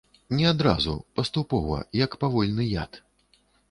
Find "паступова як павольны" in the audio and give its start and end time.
1.21-2.71